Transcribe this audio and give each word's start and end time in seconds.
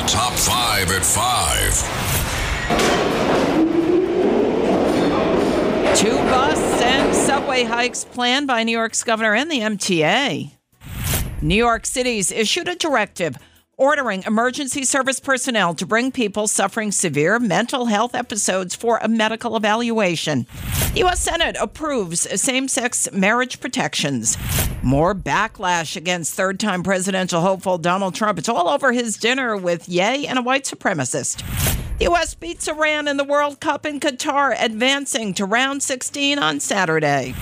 Top 0.00 0.32
five 0.32 0.90
at 0.90 1.04
five. 1.04 1.72
Two 5.96 6.16
bus 6.16 6.82
and 6.82 7.14
subway 7.14 7.64
hikes 7.64 8.04
planned 8.04 8.46
by 8.46 8.64
New 8.64 8.72
York's 8.72 9.02
governor 9.04 9.34
and 9.34 9.50
the 9.50 9.60
MTA. 9.60 10.52
New 11.40 11.54
York 11.54 11.86
City's 11.86 12.32
issued 12.32 12.68
a 12.68 12.74
directive 12.74 13.36
ordering 13.76 14.22
emergency 14.24 14.84
service 14.84 15.20
personnel 15.20 15.74
to 15.74 15.86
bring 15.86 16.12
people 16.12 16.46
suffering 16.48 16.92
severe 16.92 17.38
mental 17.38 17.86
health 17.86 18.14
episodes 18.14 18.74
for 18.74 18.98
a 18.98 19.08
medical 19.08 19.56
evaluation. 19.56 20.46
The 20.94 21.00
U.S. 21.00 21.22
Senate 21.22 21.56
approves 21.58 22.40
same 22.40 22.68
sex 22.68 23.10
marriage 23.10 23.58
protections. 23.58 24.38
More 24.80 25.12
backlash 25.12 25.96
against 25.96 26.34
third 26.34 26.60
time 26.60 26.84
presidential 26.84 27.40
hopeful 27.40 27.78
Donald 27.78 28.14
Trump. 28.14 28.38
It's 28.38 28.48
all 28.48 28.68
over 28.68 28.92
his 28.92 29.16
dinner 29.16 29.56
with 29.56 29.88
Ye 29.88 30.28
and 30.28 30.38
a 30.38 30.42
white 30.42 30.62
supremacist. 30.62 31.42
The 31.98 32.04
U.S. 32.04 32.36
beats 32.36 32.68
Iran 32.68 33.08
in 33.08 33.16
the 33.16 33.24
World 33.24 33.58
Cup 33.58 33.84
in 33.84 33.98
Qatar, 33.98 34.54
advancing 34.56 35.34
to 35.34 35.44
round 35.44 35.82
16 35.82 36.38
on 36.38 36.60
Saturday. 36.60 37.34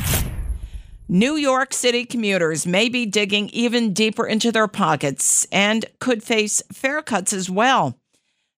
New 1.07 1.37
York 1.37 1.75
City 1.75 2.07
commuters 2.07 2.67
may 2.67 2.89
be 2.89 3.05
digging 3.05 3.51
even 3.51 3.93
deeper 3.93 4.27
into 4.27 4.51
their 4.51 4.67
pockets 4.67 5.47
and 5.53 5.85
could 6.01 6.23
face 6.23 6.63
fare 6.73 7.03
cuts 7.03 7.35
as 7.35 7.51
well. 7.51 7.99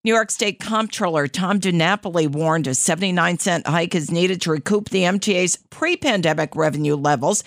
New 0.05 0.13
York 0.13 0.31
State 0.31 0.59
Comptroller 0.59 1.29
Tom 1.29 1.61
DiNapoli 1.61 2.27
warned 2.27 2.67
a 2.67 2.75
79 2.75 3.39
cent 3.39 3.65
hike 3.65 3.95
is 3.95 4.11
needed 4.11 4.41
to 4.41 4.51
recoup 4.51 4.89
the 4.89 5.03
MTA's 5.03 5.55
pre 5.69 5.95
pandemic 5.95 6.57
revenue 6.57 6.97
levels, 6.97 7.41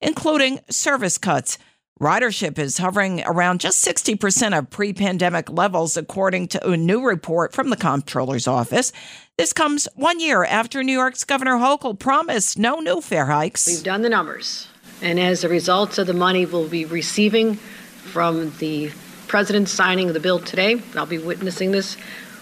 including 0.00 0.58
service 0.68 1.18
cuts. 1.18 1.56
Ridership 2.00 2.58
is 2.58 2.78
hovering 2.78 3.22
around 3.26 3.60
just 3.60 3.86
60% 3.86 4.58
of 4.58 4.70
pre 4.70 4.92
pandemic 4.92 5.50
levels, 5.50 5.96
according 5.96 6.48
to 6.48 6.70
a 6.70 6.76
new 6.76 7.00
report 7.00 7.52
from 7.52 7.70
the 7.70 7.76
Comptroller's 7.76 8.48
office. 8.48 8.90
This 9.38 9.52
comes 9.52 9.86
one 9.94 10.18
year 10.18 10.42
after 10.42 10.82
New 10.82 10.92
York's 10.92 11.22
Governor 11.22 11.58
Hochul 11.58 11.96
promised 11.96 12.58
no 12.58 12.80
new 12.80 13.00
fare 13.00 13.26
hikes. 13.26 13.68
We've 13.68 13.84
done 13.84 14.02
the 14.02 14.08
numbers, 14.08 14.66
and 15.00 15.20
as 15.20 15.44
a 15.44 15.48
result 15.48 15.96
of 15.96 16.08
the 16.08 16.14
money 16.14 16.44
we'll 16.44 16.68
be 16.68 16.86
receiving 16.86 17.54
from 17.54 18.52
the 18.58 18.90
president 19.30 19.68
signing 19.68 20.12
the 20.12 20.18
bill 20.18 20.40
today, 20.40 20.82
I'll 20.96 21.06
be 21.06 21.16
witnessing 21.16 21.70
this, 21.70 21.96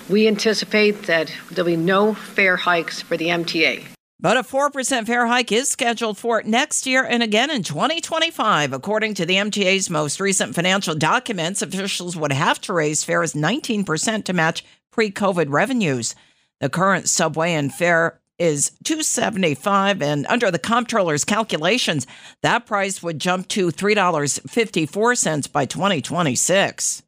we 0.08 0.26
anticipate 0.26 1.02
that 1.02 1.30
there'll 1.50 1.66
be 1.66 1.76
no 1.76 2.14
fare 2.14 2.56
hikes 2.56 3.02
for 3.02 3.18
the 3.18 3.26
MTA. 3.26 3.84
But 4.18 4.38
a 4.38 4.42
4% 4.42 5.06
fare 5.06 5.26
hike 5.26 5.52
is 5.52 5.68
scheduled 5.68 6.16
for 6.16 6.42
next 6.44 6.86
year 6.86 7.04
and 7.04 7.22
again 7.22 7.50
in 7.50 7.62
2025. 7.62 8.72
According 8.72 9.12
to 9.14 9.26
the 9.26 9.34
MTA's 9.34 9.90
most 9.90 10.18
recent 10.18 10.54
financial 10.54 10.94
documents, 10.94 11.60
officials 11.60 12.16
would 12.16 12.32
have 12.32 12.58
to 12.62 12.72
raise 12.72 13.04
fares 13.04 13.34
19% 13.34 14.24
to 14.24 14.32
match 14.32 14.64
pre 14.90 15.10
COVID 15.10 15.50
revenues. 15.50 16.14
The 16.60 16.70
current 16.70 17.06
subway 17.10 17.52
and 17.52 17.72
fare 17.72 18.18
is 18.38 18.70
275 18.84 20.02
and 20.02 20.26
under 20.26 20.50
the 20.50 20.58
comptroller's 20.58 21.24
calculations 21.24 22.06
that 22.42 22.66
price 22.66 23.02
would 23.02 23.18
jump 23.18 23.48
to 23.48 23.68
$3.54 23.68 25.52
by 25.52 25.64
2026 25.64 27.02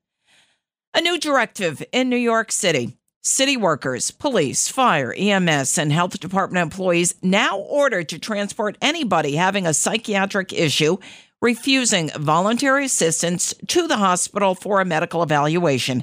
a 0.93 1.01
new 1.01 1.19
directive 1.19 1.83
in 1.93 2.09
new 2.09 2.17
york 2.17 2.51
city 2.51 2.97
City 3.23 3.55
workers, 3.55 4.11
police, 4.11 4.69
fire, 4.69 5.13
EMS, 5.13 5.77
and 5.77 5.93
health 5.93 6.19
department 6.19 6.63
employees 6.63 7.15
now 7.21 7.59
ordered 7.59 8.09
to 8.09 8.19
transport 8.19 8.79
anybody 8.81 9.37
having 9.37 9.67
a 9.67 9.75
psychiatric 9.75 10.55
issue 10.55 10.97
refusing 11.43 12.11
voluntary 12.17 12.87
assistance 12.87 13.55
to 13.69 13.87
the 13.87 13.99
hospital 13.99 14.55
for 14.55 14.81
a 14.81 14.87
medical 14.87 15.23
evaluation. 15.23 16.03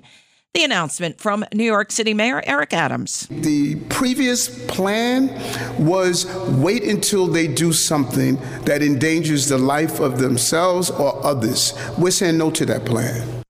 The 0.58 0.64
announcement 0.64 1.22
from 1.22 1.46
New 1.54 1.64
York 1.64 1.92
City 1.92 2.16
Mayor 2.16 2.42
Eric 2.44 2.74
Adams. 2.74 3.28
The 3.30 3.76
previous 3.90 4.66
plan 4.66 5.28
was 5.78 6.26
wait 6.48 6.84
until 6.84 7.28
they 7.28 7.48
do 7.48 7.72
something 7.72 8.38
that 8.66 8.82
endangers 8.82 9.50
the 9.50 9.60
life 9.60 10.00
of 10.00 10.18
themselves 10.18 10.90
or 10.90 11.24
others. 11.24 11.76
We're 12.00 12.10
saying 12.10 12.40
no 12.40 12.50
to 12.50 12.66
that 12.66 12.86
plan. 12.86 13.44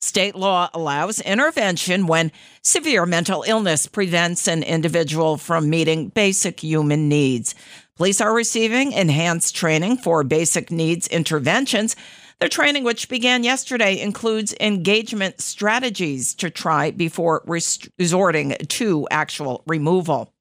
State 0.00 0.34
law 0.34 0.68
allows 0.74 1.20
intervention 1.20 2.08
when 2.08 2.32
severe 2.60 3.06
mental 3.06 3.44
illness 3.46 3.86
prevents 3.86 4.48
an 4.48 4.64
individual 4.64 5.36
from 5.36 5.70
meeting 5.70 6.08
basic 6.08 6.58
human 6.58 7.08
needs. 7.08 7.54
Police 7.96 8.20
are 8.20 8.34
receiving 8.34 8.92
enhanced 8.92 9.56
training 9.56 9.96
for 9.96 10.22
basic 10.22 10.70
needs 10.70 11.08
interventions. 11.08 11.96
The 12.40 12.48
training, 12.50 12.84
which 12.84 13.08
began 13.08 13.42
yesterday, 13.42 13.98
includes 13.98 14.54
engagement 14.60 15.40
strategies 15.40 16.34
to 16.34 16.50
try 16.50 16.90
before 16.90 17.42
resorting 17.46 18.54
to 18.68 19.08
actual 19.10 19.62
removal. 19.66 20.34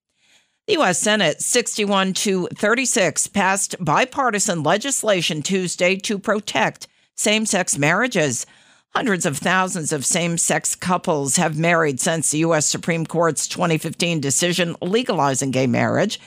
The 0.67 0.73
U.S. 0.73 0.99
Senate 0.99 1.41
61 1.41 2.13
to 2.13 2.47
36 2.47 3.27
passed 3.27 3.75
bipartisan 3.79 4.61
legislation 4.61 5.41
Tuesday 5.41 5.95
to 5.97 6.19
protect 6.19 6.87
same 7.15 7.45
sex 7.45 7.77
marriages. 7.77 8.45
Hundreds 8.93 9.25
of 9.25 9.37
thousands 9.37 9.93
of 9.93 10.05
same 10.05 10.37
sex 10.37 10.75
couples 10.75 11.37
have 11.37 11.57
married 11.57 12.01
since 12.01 12.31
the 12.31 12.39
U.S. 12.39 12.65
Supreme 12.65 13.05
Court's 13.05 13.47
2015 13.47 14.19
decision 14.19 14.75
legalizing 14.81 15.51
gay 15.51 15.67
marriage. 15.67 16.19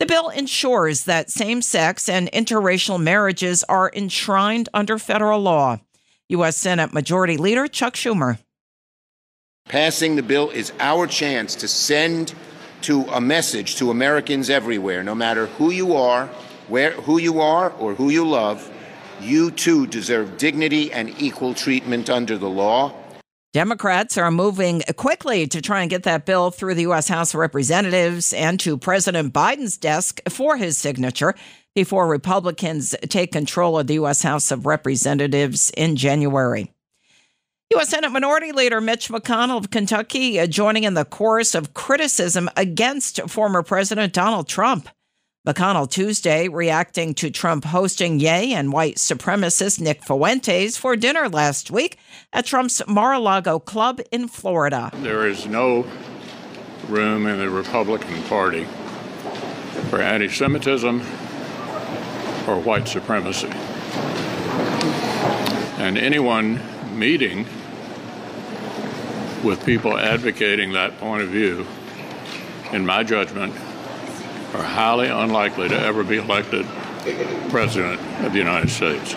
The 0.00 0.06
bill 0.06 0.28
ensures 0.28 1.04
that 1.04 1.30
same 1.30 1.62
sex 1.62 2.08
and 2.08 2.30
interracial 2.32 3.00
marriages 3.00 3.64
are 3.64 3.90
enshrined 3.94 4.68
under 4.74 4.98
federal 4.98 5.40
law. 5.40 5.80
U.S. 6.28 6.56
Senate 6.56 6.92
Majority 6.92 7.36
Leader 7.36 7.68
Chuck 7.68 7.94
Schumer. 7.94 8.38
Passing 9.68 10.16
the 10.16 10.22
bill 10.22 10.50
is 10.50 10.72
our 10.80 11.06
chance 11.06 11.54
to 11.56 11.68
send 11.68 12.34
to 12.82 13.02
a 13.04 13.20
message 13.20 13.76
to 13.76 13.90
Americans 13.90 14.50
everywhere, 14.50 15.02
no 15.02 15.14
matter 15.14 15.46
who 15.46 15.70
you 15.70 15.94
are, 15.94 16.26
where 16.68 16.92
who 16.92 17.18
you 17.18 17.40
are 17.40 17.70
or 17.72 17.94
who 17.94 18.10
you 18.10 18.26
love 18.26 18.70
you 19.20 19.50
too 19.50 19.86
deserve 19.86 20.36
dignity 20.36 20.92
and 20.92 21.14
equal 21.20 21.54
treatment 21.54 22.10
under 22.10 22.36
the 22.36 22.48
law. 22.48 22.92
Democrats 23.54 24.18
are 24.18 24.32
moving 24.32 24.82
quickly 24.96 25.46
to 25.46 25.62
try 25.62 25.80
and 25.80 25.88
get 25.88 26.02
that 26.02 26.26
bill 26.26 26.50
through 26.50 26.74
the 26.74 26.82
U.S. 26.82 27.06
House 27.06 27.34
of 27.34 27.38
Representatives 27.38 28.32
and 28.32 28.58
to 28.58 28.76
President 28.76 29.32
Biden's 29.32 29.76
desk 29.76 30.20
for 30.28 30.56
his 30.56 30.76
signature 30.76 31.36
before 31.72 32.08
Republicans 32.08 32.96
take 33.08 33.30
control 33.30 33.78
of 33.78 33.86
the 33.86 33.94
U.S. 33.94 34.22
House 34.22 34.50
of 34.50 34.66
Representatives 34.66 35.70
in 35.76 35.94
January. 35.94 36.72
U.S. 37.70 37.90
Senate 37.90 38.10
Minority 38.10 38.50
Leader 38.50 38.80
Mitch 38.80 39.08
McConnell 39.08 39.58
of 39.58 39.70
Kentucky 39.70 40.40
uh, 40.40 40.48
joining 40.48 40.82
in 40.82 40.94
the 40.94 41.04
chorus 41.04 41.54
of 41.54 41.74
criticism 41.74 42.50
against 42.56 43.20
former 43.30 43.62
President 43.62 44.12
Donald 44.12 44.48
Trump. 44.48 44.88
McConnell 45.46 45.90
Tuesday 45.90 46.48
reacting 46.48 47.12
to 47.12 47.30
Trump 47.30 47.66
hosting 47.66 48.18
Ye 48.18 48.54
and 48.54 48.72
white 48.72 48.96
supremacist 48.96 49.78
Nick 49.78 50.02
Fuentes 50.02 50.78
for 50.78 50.96
dinner 50.96 51.28
last 51.28 51.70
week 51.70 51.98
at 52.32 52.46
Trump's 52.46 52.80
Mar 52.86 53.12
a 53.12 53.18
Lago 53.18 53.58
club 53.58 54.00
in 54.10 54.26
Florida. 54.26 54.90
There 54.94 55.28
is 55.28 55.46
no 55.46 55.86
room 56.88 57.26
in 57.26 57.40
the 57.40 57.50
Republican 57.50 58.22
Party 58.22 58.64
for 59.90 60.00
anti 60.00 60.30
Semitism 60.30 61.00
or 62.48 62.58
white 62.62 62.88
supremacy. 62.88 63.50
And 65.76 65.98
anyone 65.98 66.58
meeting 66.98 67.44
with 69.44 69.62
people 69.66 69.98
advocating 69.98 70.72
that 70.72 70.98
point 70.98 71.22
of 71.22 71.28
view, 71.28 71.66
in 72.72 72.86
my 72.86 73.02
judgment, 73.02 73.54
are 74.54 74.62
highly 74.62 75.08
unlikely 75.08 75.68
to 75.68 75.78
ever 75.78 76.04
be 76.04 76.16
elected 76.16 76.66
president 77.50 78.00
of 78.24 78.32
the 78.32 78.38
United 78.38 78.70
States. 78.70 79.14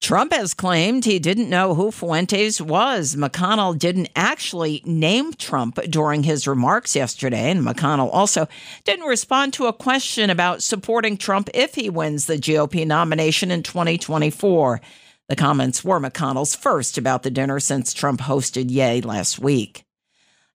Trump 0.00 0.34
has 0.34 0.52
claimed 0.52 1.06
he 1.06 1.18
didn't 1.18 1.48
know 1.48 1.74
who 1.74 1.90
Fuentes 1.90 2.60
was. 2.60 3.16
McConnell 3.16 3.78
didn't 3.78 4.10
actually 4.14 4.82
name 4.84 5.32
Trump 5.32 5.78
during 5.88 6.22
his 6.22 6.46
remarks 6.46 6.94
yesterday, 6.94 7.50
and 7.50 7.66
McConnell 7.66 8.10
also 8.12 8.46
didn't 8.84 9.06
respond 9.06 9.54
to 9.54 9.66
a 9.66 9.72
question 9.72 10.28
about 10.28 10.62
supporting 10.62 11.16
Trump 11.16 11.48
if 11.54 11.74
he 11.74 11.88
wins 11.88 12.26
the 12.26 12.36
GOP 12.36 12.86
nomination 12.86 13.50
in 13.50 13.62
2024. 13.62 14.82
The 15.30 15.36
comments 15.36 15.82
were 15.82 15.98
McConnell's 15.98 16.54
first 16.54 16.98
about 16.98 17.22
the 17.22 17.30
dinner 17.30 17.58
since 17.58 17.94
Trump 17.94 18.20
hosted 18.20 18.70
Ye 18.70 19.00
last 19.00 19.38
week. 19.38 19.84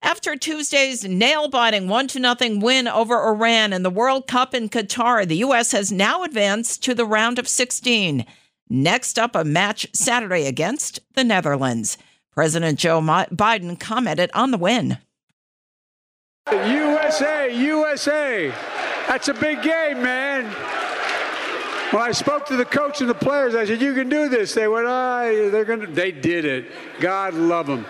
After 0.02 0.36
Tuesday's 0.38 1.04
nail 1.04 1.50
biting 1.50 1.90
1 1.90 2.10
0 2.10 2.36
win 2.60 2.88
over 2.88 3.28
Iran 3.28 3.74
in 3.74 3.84
the 3.84 3.90
World 3.90 4.28
Cup 4.28 4.54
in 4.54 4.70
Qatar, 4.70 5.28
the 5.28 5.38
U.S. 5.38 5.74
has 5.74 5.92
now 5.92 6.24
advanced 6.24 6.84
to 6.84 6.96
the 6.96 7.06
round 7.06 7.38
of 7.38 7.48
16. 7.48 8.26
Next 8.70 9.20
up, 9.20 9.36
a 9.36 9.44
match 9.44 9.88
Saturday 9.94 10.46
against 10.46 11.00
the 11.16 11.24
Netherlands. 11.24 11.98
President 12.34 12.80
Joe 12.80 13.02
Biden 13.02 13.78
commented 13.78 14.32
on 14.34 14.52
the 14.52 14.58
win. 14.58 15.00
USA, 16.50 17.54
USA. 17.54 18.54
That's 19.08 19.28
a 19.28 19.34
big 19.34 19.62
game, 19.62 20.02
man. 20.02 20.46
When 21.92 22.02
I 22.04 22.12
spoke 22.12 22.46
to 22.46 22.56
the 22.56 22.66
coach 22.66 23.02
and 23.02 23.10
the 23.10 23.16
players, 23.16 23.56
I 23.56 23.66
said, 23.66 23.82
"You 23.82 23.94
can 23.94 24.10
do 24.10 24.30
this." 24.30 24.54
They 24.54 24.68
went, 24.68 24.88
"Ah, 24.88 25.24
oh, 25.24 25.50
they're 25.50 25.66
going 25.66 25.82
to." 25.82 25.88
They 25.88 26.12
did 26.12 26.46
it. 26.46 26.72
God 27.00 27.34
love 27.34 27.68
them. 27.68 27.86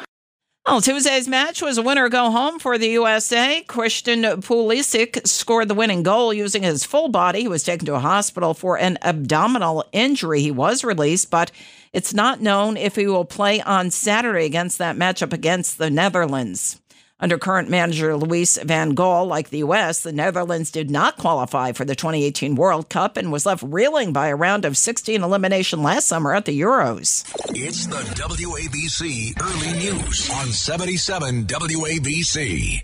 Well, 0.69 0.81
Tuesday's 0.81 1.27
match 1.27 1.63
was 1.63 1.79
a 1.79 1.81
winner 1.81 2.09
go 2.09 2.29
home 2.29 2.59
for 2.59 2.77
the 2.77 2.89
USA. 2.89 3.61
Christian 3.61 4.21
Pulisic 4.21 5.27
scored 5.27 5.67
the 5.67 5.73
winning 5.73 6.03
goal 6.03 6.31
using 6.31 6.61
his 6.61 6.85
full 6.85 7.07
body. 7.07 7.41
He 7.41 7.47
was 7.47 7.63
taken 7.63 7.87
to 7.87 7.95
a 7.95 7.99
hospital 7.99 8.53
for 8.53 8.77
an 8.77 8.99
abdominal 9.01 9.83
injury. 9.91 10.41
He 10.41 10.51
was 10.51 10.83
released, 10.83 11.31
but 11.31 11.51
it's 11.91 12.13
not 12.13 12.39
known 12.39 12.77
if 12.77 12.97
he 12.97 13.07
will 13.07 13.25
play 13.25 13.59
on 13.61 13.89
Saturday 13.89 14.45
against 14.45 14.77
that 14.77 14.95
matchup 14.95 15.33
against 15.33 15.79
the 15.79 15.89
Netherlands. 15.89 16.79
Under 17.21 17.37
current 17.37 17.69
manager 17.69 18.15
Louis 18.15 18.57
van 18.63 18.95
Gaal, 18.95 19.27
like 19.27 19.49
the 19.49 19.57
U.S., 19.59 20.01
the 20.03 20.13
Netherlands 20.13 20.71
did 20.71 20.89
not 20.89 21.17
qualify 21.17 21.73
for 21.73 21.83
the 21.83 21.95
2018 21.95 22.55
World 22.55 22.87
Cup 22.87 23.17
and 23.17 23.29
was 23.29 23.45
left 23.45 23.61
reeling 23.61 24.13
by 24.13 24.29
a 24.29 24.35
round 24.35 24.63
of 24.63 24.77
16 24.77 25.21
elimination 25.21 25.83
last 25.83 26.07
summer 26.07 26.33
at 26.33 26.45
the 26.45 26.57
Euros. 26.57 27.25
It's 27.49 27.87
the 27.87 27.97
WABC 27.97 29.41
Early 29.41 29.79
News 29.79 30.29
on 30.29 30.47
77 30.47 31.45
WABC. 31.45 32.83